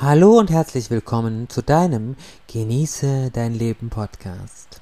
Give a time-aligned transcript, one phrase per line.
[0.00, 2.14] Hallo und herzlich willkommen zu deinem
[2.46, 4.80] Genieße dein Leben Podcast.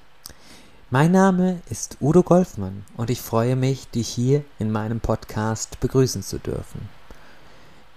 [0.90, 6.22] Mein Name ist Udo Golfmann und ich freue mich, dich hier in meinem Podcast begrüßen
[6.22, 6.90] zu dürfen.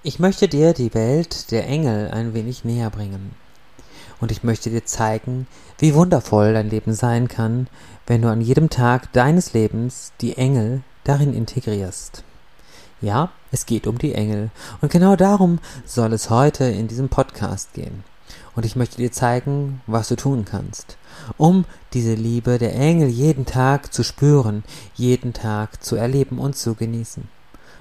[0.02, 3.36] Ich möchte dir die Welt der Engel ein wenig näher bringen.
[4.22, 5.46] Und ich möchte dir zeigen,
[5.78, 7.68] wie wundervoll dein Leben sein kann,
[8.08, 12.24] wenn du an jedem Tag deines Lebens die Engel darin integrierst.
[13.02, 14.52] Ja, es geht um die Engel.
[14.82, 18.04] Und genau darum soll es heute in diesem Podcast gehen.
[18.56, 20.98] Und ich möchte dir zeigen, was du tun kannst,
[21.38, 24.64] um diese Liebe der Engel jeden Tag zu spüren,
[24.96, 27.28] jeden Tag zu erleben und zu genießen.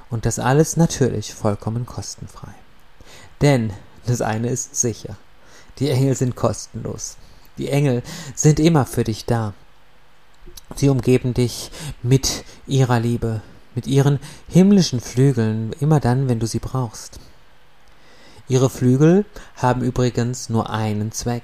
[0.08, 2.52] Und das alles natürlich vollkommen kostenfrei.
[3.40, 3.72] Denn
[4.06, 5.16] das eine ist sicher.
[5.78, 7.16] Die Engel sind kostenlos.
[7.58, 8.02] Die Engel
[8.34, 9.54] sind immer für dich da.
[10.76, 11.70] Sie umgeben dich
[12.02, 13.42] mit ihrer Liebe,
[13.74, 14.18] mit ihren
[14.48, 17.18] himmlischen Flügeln immer dann, wenn du sie brauchst.
[18.48, 19.24] Ihre Flügel
[19.56, 21.42] haben übrigens nur einen Zweck,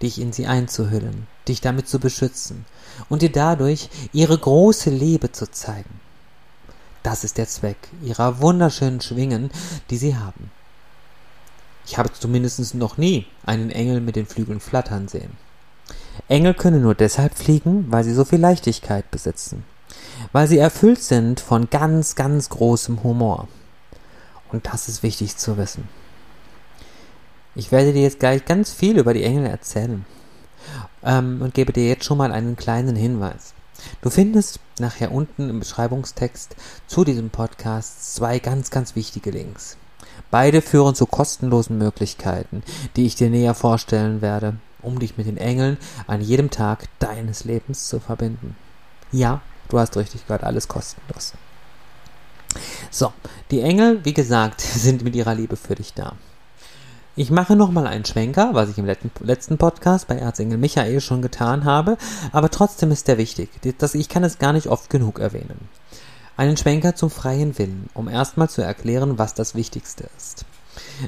[0.00, 2.64] dich in sie einzuhüllen, dich damit zu beschützen
[3.08, 6.00] und dir dadurch ihre große Liebe zu zeigen.
[7.02, 9.50] Das ist der Zweck ihrer wunderschönen Schwingen,
[9.90, 10.50] die sie haben.
[11.84, 15.36] Ich habe zumindest noch nie einen Engel mit den Flügeln flattern sehen.
[16.28, 19.64] Engel können nur deshalb fliegen, weil sie so viel Leichtigkeit besitzen
[20.32, 23.48] weil sie erfüllt sind von ganz, ganz großem Humor.
[24.50, 25.88] Und das ist wichtig zu wissen.
[27.54, 30.06] Ich werde dir jetzt gleich ganz viel über die Engel erzählen
[31.02, 33.54] ähm, und gebe dir jetzt schon mal einen kleinen Hinweis.
[34.00, 39.76] Du findest nachher unten im Beschreibungstext zu diesem Podcast zwei ganz, ganz wichtige Links.
[40.30, 42.62] Beide führen zu kostenlosen Möglichkeiten,
[42.96, 47.44] die ich dir näher vorstellen werde, um dich mit den Engeln an jedem Tag deines
[47.44, 48.56] Lebens zu verbinden.
[49.10, 51.32] Ja, Du hast richtig gehört, alles kostenlos.
[52.90, 53.10] So,
[53.50, 56.12] die Engel, wie gesagt, sind mit ihrer Liebe für dich da.
[57.16, 61.64] Ich mache nochmal einen Schwenker, was ich im letzten Podcast bei Erzengel Michael schon getan
[61.64, 61.96] habe,
[62.32, 63.48] aber trotzdem ist der wichtig.
[63.64, 65.70] ich kann es gar nicht oft genug erwähnen.
[66.36, 70.44] Einen Schwenker zum freien Willen, um erstmal zu erklären, was das Wichtigste ist.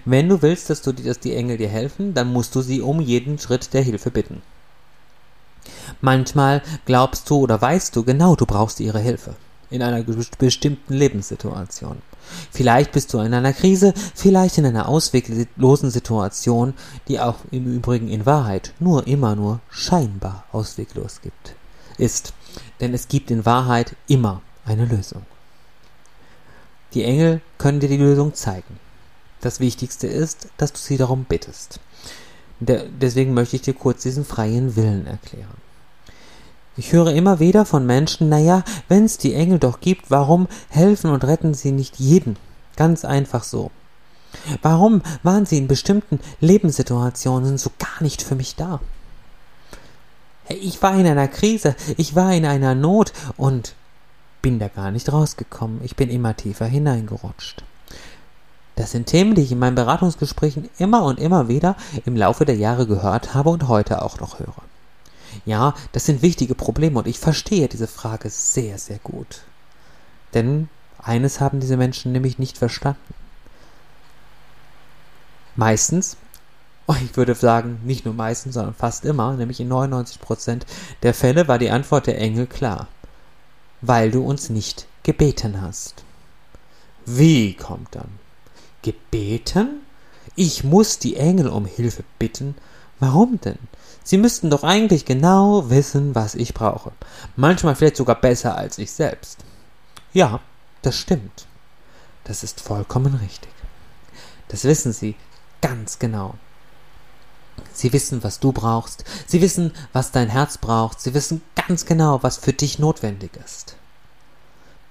[0.07, 3.03] Wenn du willst, dass, du, dass die Engel dir helfen, dann musst du sie um
[3.03, 4.41] jeden Schritt der Hilfe bitten.
[6.01, 9.35] Manchmal glaubst du oder weißt du genau, du brauchst ihre Hilfe
[9.71, 10.05] in einer
[10.39, 11.99] bestimmten Lebenssituation.
[12.51, 16.75] Vielleicht bist du in einer Krise, vielleicht in einer ausweglosen Situation,
[17.09, 21.55] die auch im Übrigen in Wahrheit nur immer nur scheinbar ausweglos gibt,
[21.99, 22.33] ist.
[22.81, 25.23] Denn es gibt in Wahrheit immer eine Lösung.
[26.95, 28.79] Die Engel können dir die Lösung zeigen.
[29.41, 31.81] Das Wichtigste ist, dass du sie darum bittest.
[32.61, 35.64] deswegen möchte ich dir kurz diesen freien Willen erklären.
[36.77, 41.25] Ich höre immer wieder von Menschen, naja, wenn's die Engel doch gibt, warum helfen und
[41.25, 42.37] retten sie nicht jeden?
[42.77, 43.71] Ganz einfach so.
[44.63, 48.81] Warum waren sie in bestimmten Lebenssituationen so gar nicht für mich da?
[50.49, 53.75] Ich war in einer Krise, ich war in einer Not und
[54.43, 55.81] bin da gar nicht rausgekommen.
[55.85, 57.65] Ich bin immer tiefer hineingerutscht.
[58.77, 62.57] Das sind Themen, die ich in meinen Beratungsgesprächen immer und immer wieder im Laufe der
[62.57, 64.63] Jahre gehört habe und heute auch noch höre.
[65.45, 69.43] Ja, das sind wichtige Probleme und ich verstehe diese Frage sehr, sehr gut.
[70.35, 70.69] Denn
[70.99, 73.15] eines haben diese Menschen nämlich nicht verstanden.
[75.57, 76.17] Meistens,
[76.87, 80.63] oh, ich würde sagen, nicht nur meistens, sondern fast immer, nämlich in 99%
[81.03, 82.89] der Fälle war die Antwort der Engel klar.
[83.81, 86.05] Weil du uns nicht gebeten hast.
[87.05, 88.09] Wie kommt dann?
[88.83, 89.83] Gebeten?
[90.37, 92.55] Ich muss die Engel um Hilfe bitten?
[93.05, 93.59] Warum denn?
[94.03, 96.93] Sie müssten doch eigentlich genau wissen, was ich brauche.
[97.37, 99.41] Manchmal vielleicht sogar besser als ich selbst.
[100.15, 100.41] Ja,
[100.81, 101.47] das stimmt.
[102.25, 103.51] Das ist vollkommen richtig.
[104.49, 105.17] Das wissen Sie
[105.61, 106.35] ganz genau.
[107.75, 109.05] Sie wissen, was du brauchst.
[109.27, 110.99] Sie wissen, was dein Herz braucht.
[110.99, 113.77] Sie wissen ganz genau, was für dich notwendig ist.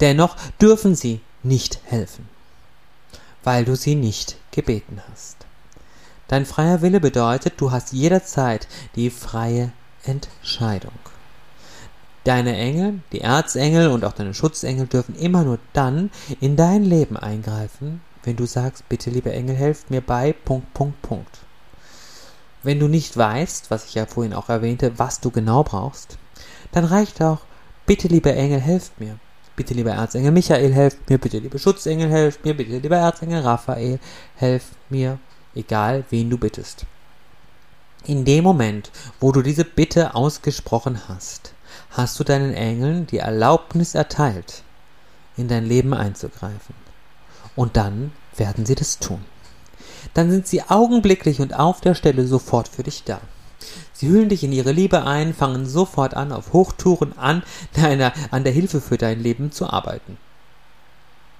[0.02, 2.30] Dennoch dürfen sie nicht helfen,
[3.44, 5.38] weil du sie nicht gebeten hast.
[6.34, 9.72] Dein freier Wille bedeutet, du hast jederzeit die freie
[10.04, 10.98] Entscheidung.
[12.24, 16.10] Deine Engel, die Erzengel und auch deine Schutzengel dürfen immer nur dann
[16.42, 21.00] in dein Leben eingreifen, wenn du sagst, bitte liebe Engel, helft mir bei Punkt, Punkt,
[21.04, 21.38] Punkt.
[22.64, 26.18] Wenn du nicht weißt, was ich ja vorhin auch erwähnte, was du genau brauchst,
[26.72, 27.42] dann reicht auch,
[27.86, 29.20] bitte liebe Engel, helft mir.
[29.56, 31.20] Bitte lieber Erzengel Michael, helft mir.
[31.20, 32.58] Bitte liebe Schutzengel, helft mir.
[32.58, 34.00] Bitte lieber Erzengel Raphael,
[34.36, 35.20] helft mir
[35.56, 36.86] egal wen du bittest.
[38.06, 41.54] In dem Moment, wo du diese Bitte ausgesprochen hast,
[41.92, 44.64] hast du deinen Engeln die Erlaubnis erteilt,
[45.38, 46.76] in dein Leben einzugreifen.
[47.56, 49.24] Und dann werden sie das tun.
[50.14, 53.22] dann sind sie augenblicklich und auf der Stelle sofort für dich da.
[53.94, 58.44] Sie hüllen dich in ihre Liebe ein, fangen sofort an, auf Hochtouren an, deiner, an
[58.44, 60.18] der Hilfe für dein Leben zu arbeiten.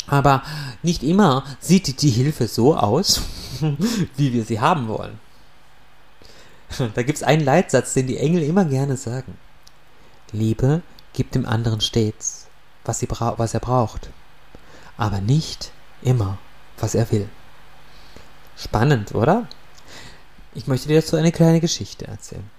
[0.08, 0.44] Aber
[0.82, 3.22] nicht immer sieht die Hilfe so aus,
[4.18, 5.20] wie wir sie haben wollen.
[6.96, 9.38] Da gibt es einen Leitsatz, den die Engel immer gerne sagen.
[10.32, 10.82] Liebe
[11.14, 12.48] gibt dem anderen stets,
[12.84, 14.10] was, sie was er braucht,
[14.98, 15.72] aber nicht
[16.02, 16.40] immer,
[16.80, 17.30] was er will.
[18.58, 19.48] Spannend, oder?
[20.56, 22.50] Ich möchte dir dazu eine kleine Geschichte erzählen.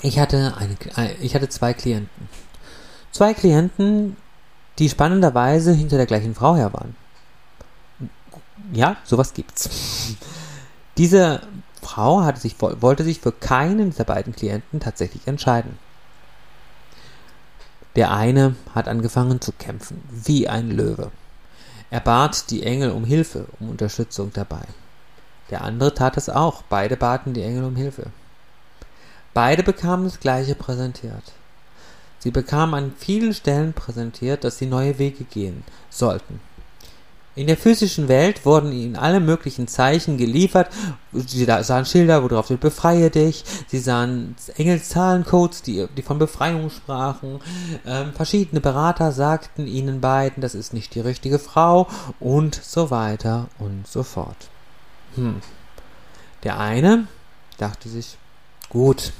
[0.00, 2.28] Ich hatte, eine, ich hatte zwei Klienten.
[3.10, 4.16] Zwei Klienten,
[4.78, 6.96] die spannenderweise hinter der gleichen Frau her waren.
[8.72, 10.16] Ja, sowas gibt's.
[10.96, 11.42] Diese
[11.82, 15.78] Frau hatte sich, wollte sich für keinen dieser beiden Klienten tatsächlich entscheiden.
[17.96, 21.10] Der eine hat angefangen zu kämpfen, wie ein Löwe.
[21.90, 24.62] Er bat die Engel um Hilfe, um Unterstützung dabei.
[25.50, 26.62] Der andere tat es auch.
[26.62, 28.06] Beide baten die Engel um Hilfe.
[29.34, 31.32] Beide bekamen das Gleiche präsentiert.
[32.22, 36.38] Sie bekamen an vielen Stellen präsentiert, dass sie neue Wege gehen sollten.
[37.34, 40.70] In der physischen Welt wurden ihnen alle möglichen Zeichen geliefert.
[41.10, 43.42] Sie sahen Schilder, wo drauf steht, befreie dich.
[43.66, 47.40] Sie sahen Engelszahlencodes, die, die von Befreiung sprachen.
[47.84, 51.88] Ähm, verschiedene Berater sagten ihnen beiden, das ist nicht die richtige Frau
[52.20, 54.48] und so weiter und so fort.
[55.16, 55.40] Hm.
[56.44, 57.08] Der eine
[57.58, 58.16] dachte sich,
[58.68, 59.12] gut,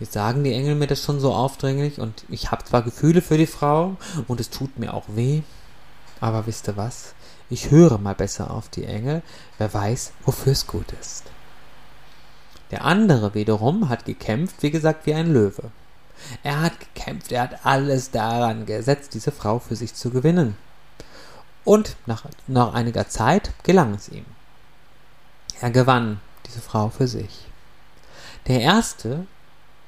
[0.00, 3.38] jetzt sagen die Engel mir das schon so aufdringlich und ich habe zwar Gefühle für
[3.38, 5.42] die Frau und es tut mir auch weh,
[6.20, 7.14] aber wisst ihr was?
[7.48, 9.22] Ich höre mal besser auf die Engel,
[9.58, 11.24] wer weiß, wofür es gut ist.
[12.70, 15.70] Der andere wiederum hat gekämpft, wie gesagt, wie ein Löwe.
[16.42, 20.56] Er hat gekämpft, er hat alles daran gesetzt, diese Frau für sich zu gewinnen.
[21.64, 24.24] Und nach, nach einiger Zeit gelang es ihm.
[25.60, 27.46] Er gewann diese Frau für sich.
[28.46, 29.26] Der erste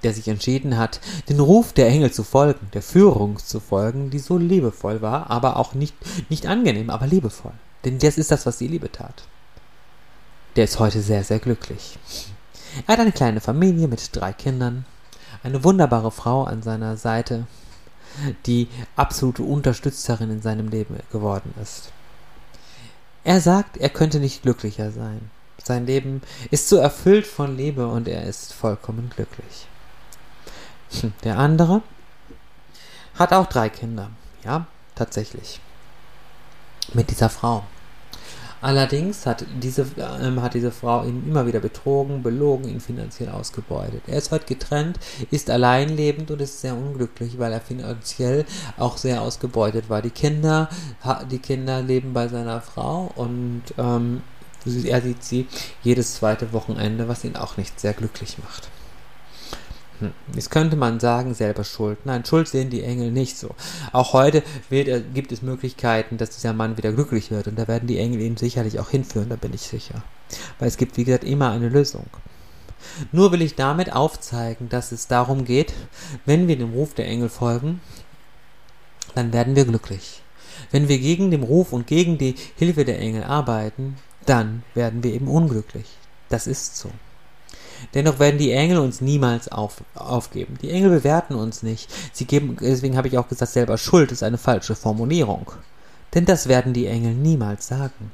[0.03, 4.19] der sich entschieden hat, den Ruf der Engel zu folgen, der Führung zu folgen, die
[4.19, 5.95] so liebevoll war, aber auch nicht,
[6.29, 7.53] nicht angenehm, aber liebevoll.
[7.85, 9.25] Denn das ist das, was die Liebe tat.
[10.57, 11.99] Der ist heute sehr, sehr glücklich.
[12.87, 14.85] Er hat eine kleine Familie mit drei Kindern,
[15.43, 17.47] eine wunderbare Frau an seiner Seite,
[18.47, 21.91] die absolute Unterstützerin in seinem Leben geworden ist.
[23.25, 25.31] Er sagt, er könnte nicht glücklicher sein.
[25.63, 29.69] Sein Leben ist so erfüllt von Liebe und er ist vollkommen glücklich.
[31.25, 31.83] Der andere
[33.19, 34.11] hat auch drei Kinder.
[34.45, 35.61] Ja, tatsächlich.
[36.93, 37.65] Mit dieser Frau.
[38.63, 44.03] Allerdings hat diese, äh, hat diese Frau ihn immer wieder betrogen, belogen, ihn finanziell ausgebeutet.
[44.07, 45.01] Er ist heute getrennt,
[45.33, 48.45] ist alleinlebend und ist sehr unglücklich, weil er finanziell
[48.79, 50.01] auch sehr ausgebeutet war.
[50.01, 50.69] Die Kinder,
[51.29, 54.23] die Kinder leben bei seiner Frau und ähm,
[54.65, 55.49] er sieht sie
[55.83, 58.69] jedes zweite Wochenende, was ihn auch nicht sehr glücklich macht.
[60.01, 60.13] Hm.
[60.35, 61.99] Jetzt könnte man sagen, selber schuld.
[62.05, 63.55] Nein, Schuld sehen die Engel nicht so.
[63.93, 67.49] Auch heute wird, gibt es Möglichkeiten, dass dieser Mann wieder glücklich wird.
[67.49, 70.03] Und da werden die Engel ihn sicherlich auch hinführen, da bin ich sicher.
[70.59, 72.07] Weil es gibt, wie gesagt, immer eine Lösung.
[73.13, 75.73] Nur will ich damit aufzeigen, dass es darum geht,
[76.27, 77.81] wenn wir dem Ruf der Engel folgen,
[79.15, 80.23] dann werden wir glücklich.
[80.71, 83.97] Wenn wir gegen den Ruf und gegen die Hilfe der Engel arbeiten,
[84.27, 85.87] dann werden wir eben unglücklich.
[86.29, 86.91] Das ist so.
[87.95, 90.59] Dennoch werden die Engel uns niemals auf, aufgeben.
[90.63, 91.91] Die Engel bewerten uns nicht.
[92.13, 95.53] Sie geben, deswegen habe ich auch gesagt, selber Schuld ist eine falsche Formulierung.
[96.15, 98.11] Denn das werden die Engel niemals sagen.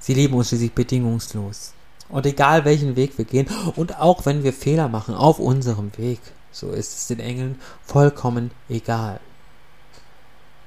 [0.00, 1.72] Sie lieben uns schließlich bedingungslos.
[2.08, 6.20] Und egal welchen Weg wir gehen, und auch wenn wir Fehler machen auf unserem Weg,
[6.50, 9.20] so ist es den Engeln vollkommen egal.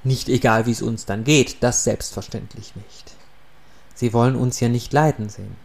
[0.04, 3.12] Nicht egal, wie es uns dann geht, das selbstverständlich nicht.
[3.94, 5.56] Sie wollen uns ja nicht leiden sehen.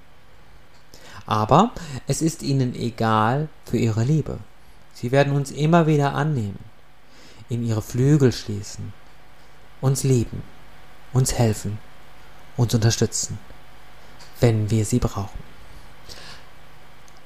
[1.28, 1.72] Aber
[2.08, 4.40] es ist ihnen egal für ihre Liebe.
[4.94, 6.58] Sie werden uns immer wieder annehmen,
[7.50, 8.94] in ihre Flügel schließen,
[9.82, 10.42] uns lieben,
[11.14, 11.78] uns helfen,
[12.56, 13.38] uns unterstützen,
[14.40, 15.40] wenn wir sie brauchen.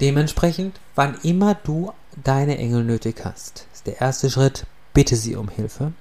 [0.01, 1.93] Dementsprechend, wann immer du
[2.23, 5.93] deine Engel nötig hast, ist der erste Schritt, bitte sie um Hilfe.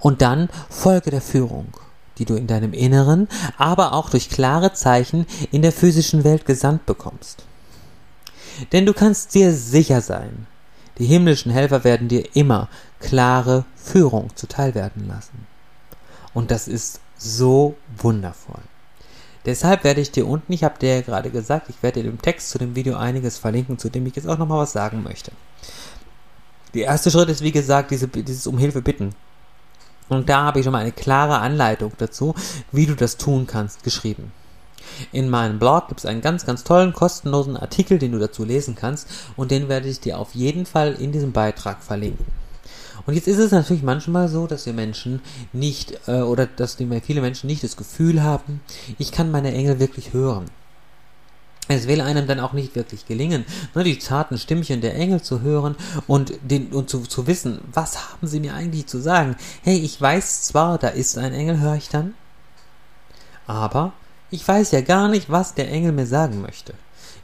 [0.00, 1.74] Und dann folge der Führung
[2.18, 6.86] die du in deinem Inneren, aber auch durch klare Zeichen in der physischen Welt gesandt
[6.86, 7.44] bekommst.
[8.72, 10.46] Denn du kannst dir sicher sein,
[10.98, 12.68] die himmlischen Helfer werden dir immer
[13.00, 15.46] klare Führung zuteil werden lassen.
[16.34, 18.62] Und das ist so wundervoll.
[19.46, 22.20] Deshalb werde ich dir unten, ich habe dir ja gerade gesagt, ich werde dir im
[22.20, 25.32] Text zu dem Video einiges verlinken, zu dem ich jetzt auch nochmal was sagen möchte.
[26.74, 29.14] Der erste Schritt ist, wie gesagt, diese, dieses um Hilfe bitten.
[30.08, 32.34] Und da habe ich schon mal eine klare Anleitung dazu,
[32.72, 34.32] wie du das tun kannst, geschrieben.
[35.12, 38.74] In meinem Blog gibt es einen ganz, ganz tollen, kostenlosen Artikel, den du dazu lesen
[38.74, 42.24] kannst und den werde ich dir auf jeden Fall in diesem Beitrag verlinken.
[43.06, 45.20] Und jetzt ist es natürlich manchmal so, dass wir Menschen
[45.52, 48.60] nicht, äh, oder dass viele Menschen nicht das Gefühl haben,
[48.98, 50.46] ich kann meine Engel wirklich hören.
[51.68, 53.44] Es will einem dann auch nicht wirklich gelingen,
[53.74, 58.10] ne, die zarten Stimmchen der Engel zu hören und, den, und zu, zu wissen, was
[58.10, 59.36] haben sie mir eigentlich zu sagen.
[59.62, 62.14] Hey, ich weiß zwar, da ist ein Engel, höre ich dann,
[63.46, 63.92] aber
[64.30, 66.74] ich weiß ja gar nicht, was der Engel mir sagen möchte.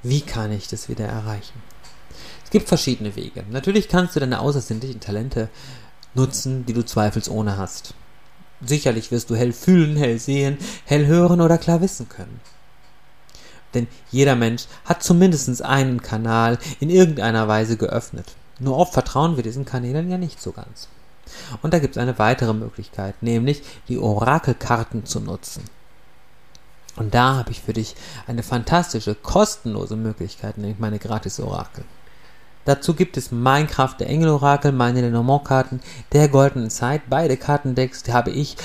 [0.02, 1.62] Wie kann ich das wieder erreichen?
[2.44, 3.44] Es gibt verschiedene Wege.
[3.50, 5.48] Natürlich kannst du deine außersinnlichen Talente
[6.14, 7.94] nutzen, die du zweifelsohne hast.
[8.60, 12.40] Sicherlich wirst du hell fühlen, hell sehen, hell hören oder klar wissen können.
[13.74, 18.26] Denn jeder Mensch hat zumindest einen Kanal in irgendeiner Weise geöffnet.
[18.58, 20.88] Nur oft vertrauen wir diesen Kanälen ja nicht so ganz.
[21.62, 25.64] Und da gibt es eine weitere Möglichkeit, nämlich die Orakelkarten zu nutzen.
[26.96, 31.84] Und da habe ich für dich eine fantastische, kostenlose Möglichkeit, nämlich meine Gratis-Orakel.
[32.66, 35.80] Dazu gibt es Minecraft, der Engel-Orakel, meine Lenormand-Karten,
[36.12, 37.02] der Goldenen Zeit.
[37.10, 38.56] Beide Kartendecks habe ich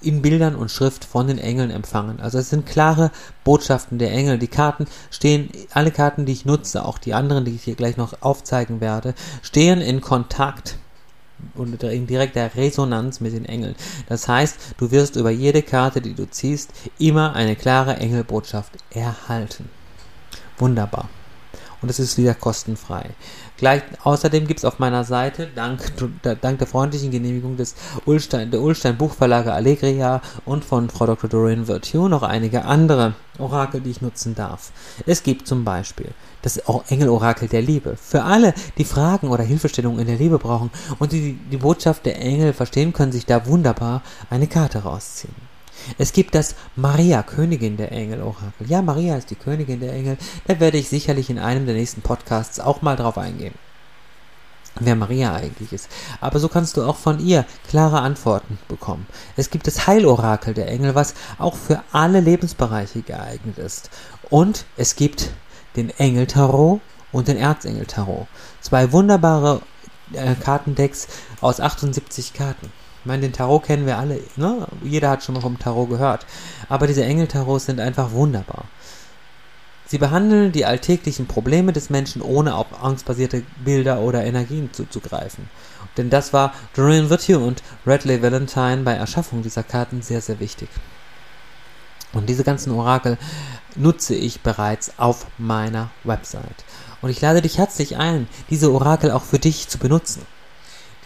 [0.00, 2.20] in Bildern und Schrift von den Engeln empfangen.
[2.20, 3.10] Also es sind klare
[3.44, 4.38] Botschaften der Engel.
[4.38, 7.96] Die Karten stehen, alle Karten, die ich nutze, auch die anderen, die ich hier gleich
[7.96, 10.78] noch aufzeigen werde, stehen in Kontakt
[11.54, 13.74] und in direkter Resonanz mit den Engeln.
[14.08, 19.68] Das heißt, du wirst über jede Karte, die du ziehst, immer eine klare Engelbotschaft erhalten.
[20.58, 21.08] Wunderbar.
[21.82, 23.10] Und es ist wieder kostenfrei.
[23.56, 25.80] Gleich, außerdem gibt es auf meiner Seite, dank,
[26.42, 31.30] dank der freundlichen Genehmigung des Ulstein, der Ulstein Buchverlage Allegria und von Frau Dr.
[31.30, 34.72] Doreen Virtue noch einige andere Orakel, die ich nutzen darf.
[35.06, 36.10] Es gibt zum Beispiel
[36.42, 36.58] das
[36.88, 37.96] Engelorakel der Liebe.
[37.96, 42.20] Für alle, die Fragen oder Hilfestellungen in der Liebe brauchen und die die Botschaft der
[42.20, 45.45] Engel verstehen, können sich da wunderbar eine Karte rausziehen.
[45.98, 48.66] Es gibt das Maria, Königin der Engel Orakel.
[48.68, 50.18] Ja, Maria ist die Königin der Engel.
[50.46, 53.54] Da werde ich sicherlich in einem der nächsten Podcasts auch mal drauf eingehen
[54.80, 55.88] wer Maria eigentlich ist.
[56.20, 59.06] Aber so kannst du auch von ihr klare Antworten bekommen.
[59.36, 63.90] Es gibt das Heilorakel der Engel, was auch für alle Lebensbereiche geeignet ist.
[64.30, 65.30] Und es gibt
[65.76, 66.80] den Engel-Tarot
[67.12, 68.26] und den Erzengel-Tarot.
[68.60, 69.62] Zwei wunderbare
[70.12, 71.08] äh, Kartendecks
[71.40, 72.72] aus 78 Karten.
[73.06, 74.66] Ich meine, den Tarot kennen wir alle, ne?
[74.82, 76.26] Jeder hat schon mal vom Tarot gehört.
[76.68, 78.64] Aber diese Engel-Tarots sind einfach wunderbar.
[79.86, 85.48] Sie behandeln die alltäglichen Probleme des Menschen, ohne auf angstbasierte Bilder oder Energien zuzugreifen.
[85.96, 90.68] Denn das war Doreen Virtue und Radley Valentine bei Erschaffung dieser Karten sehr, sehr wichtig.
[92.12, 93.18] Und diese ganzen Orakel
[93.76, 96.64] nutze ich bereits auf meiner Website.
[97.02, 100.26] Und ich lade dich herzlich ein, diese Orakel auch für dich zu benutzen.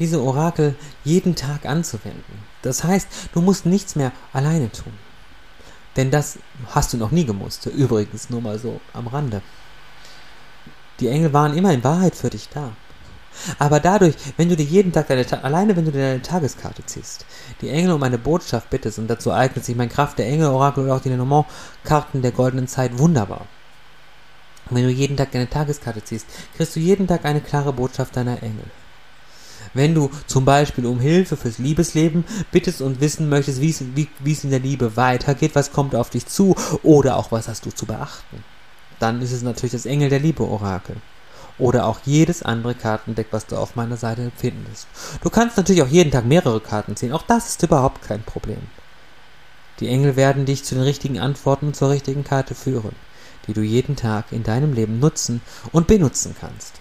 [0.01, 2.43] Diese Orakel jeden Tag anzuwenden.
[2.63, 4.93] Das heißt, du musst nichts mehr alleine tun.
[5.97, 6.39] Denn das
[6.71, 7.67] hast du noch nie gemusst.
[7.67, 9.43] Übrigens nur mal so am Rande.
[10.99, 12.73] Die Engel waren immer in Wahrheit für dich da.
[13.59, 17.25] Aber dadurch, wenn du dir jeden Tag deine, alleine wenn du dir deine Tageskarte ziehst,
[17.61, 20.85] die Engel um eine Botschaft bittest, und dazu eignet sich mein Kraft der Engel, Orakel
[20.85, 23.47] oder auch die Lenormand-Karten der goldenen Zeit wunderbar.
[24.69, 26.27] Und wenn du jeden Tag deine Tageskarte ziehst,
[26.57, 28.65] kriegst du jeden Tag eine klare Botschaft deiner Engel.
[29.73, 34.33] Wenn du zum Beispiel um Hilfe fürs Liebesleben bittest und wissen möchtest, wie es, wie,
[34.33, 37.71] es in der Liebe weitergeht, was kommt auf dich zu oder auch was hast du
[37.71, 38.43] zu beachten,
[38.99, 40.97] dann ist es natürlich das Engel der Liebe Orakel
[41.59, 44.89] oder auch jedes andere Kartendeck, was du auf meiner Seite findest.
[45.23, 48.63] Du kannst natürlich auch jeden Tag mehrere Karten ziehen, auch das ist überhaupt kein Problem.
[49.79, 52.95] Die Engel werden dich zu den richtigen Antworten und zur richtigen Karte führen,
[53.47, 55.41] die du jeden Tag in deinem Leben nutzen
[55.73, 56.81] und benutzen kannst.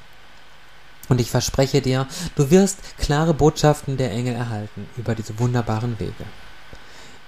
[1.10, 6.26] Und ich verspreche dir, du wirst klare Botschaften der Engel erhalten über diese wunderbaren Wege.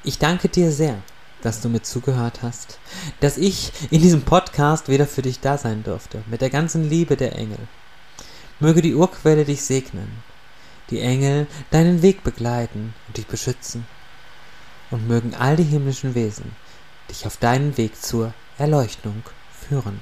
[0.03, 0.97] Ich danke dir sehr
[1.41, 2.79] dass du mir zugehört hast,
[3.19, 7.17] dass ich in diesem Podcast wieder für dich da sein durfte, mit der ganzen Liebe
[7.17, 7.59] der Engel.
[8.59, 10.23] Möge die Urquelle dich segnen,
[10.89, 13.85] die Engel deinen Weg begleiten und dich beschützen,
[14.91, 16.51] und mögen all die himmlischen Wesen
[17.09, 19.23] dich auf deinen Weg zur Erleuchtung
[19.67, 20.01] führen.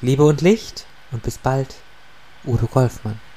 [0.00, 1.76] Liebe und Licht und bis bald,
[2.44, 3.31] Udo Golfmann.